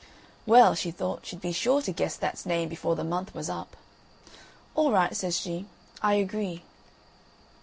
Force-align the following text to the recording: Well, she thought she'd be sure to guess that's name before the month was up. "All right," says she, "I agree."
Well, 0.47 0.73
she 0.73 0.89
thought 0.89 1.27
she'd 1.27 1.41
be 1.41 1.51
sure 1.51 1.83
to 1.83 1.91
guess 1.91 2.15
that's 2.15 2.43
name 2.43 2.69
before 2.69 2.95
the 2.95 3.03
month 3.03 3.35
was 3.35 3.51
up. 3.51 3.77
"All 4.73 4.91
right," 4.91 5.15
says 5.15 5.37
she, 5.37 5.67
"I 6.01 6.15
agree." 6.15 6.63